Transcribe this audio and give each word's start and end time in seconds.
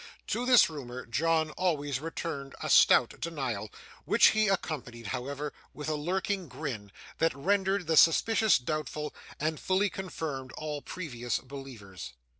To 0.29 0.47
this 0.47 0.67
rumour 0.67 1.05
John 1.05 1.51
always 1.51 1.99
returned 1.99 2.55
a 2.63 2.71
stout 2.71 3.13
denial, 3.21 3.69
which 4.05 4.29
he 4.29 4.47
accompanied, 4.47 5.05
however, 5.05 5.53
with 5.75 5.87
a 5.89 5.93
lurking 5.93 6.47
grin, 6.47 6.91
that 7.19 7.35
rendered 7.35 7.85
the 7.85 7.95
suspicious 7.97 8.57
doubtful, 8.57 9.13
and 9.39 9.59
fully 9.59 9.91
confirmed 9.91 10.53
all 10.53 10.81
previous 10.81 11.37
believers. 11.37 12.13